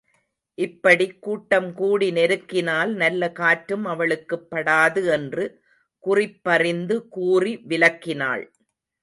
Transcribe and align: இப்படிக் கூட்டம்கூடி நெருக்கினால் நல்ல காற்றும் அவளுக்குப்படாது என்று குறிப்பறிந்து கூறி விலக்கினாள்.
இப்படிக் 0.57 1.17
கூட்டம்கூடி 1.27 2.07
நெருக்கினால் 2.11 2.93
நல்ல 2.93 3.31
காற்றும் 3.31 3.85
அவளுக்குப்படாது 3.85 5.03
என்று 5.11 5.45
குறிப்பறிந்து 6.03 7.07
கூறி 7.07 7.57
விலக்கினாள். 7.69 8.43